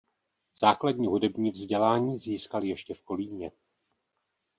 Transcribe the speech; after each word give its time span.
Základní 0.61 1.07
hudební 1.07 1.51
vzdělání 1.51 2.17
získal 2.17 2.63
ještě 2.63 2.93
v 2.93 3.01
Kolíně. 3.01 3.51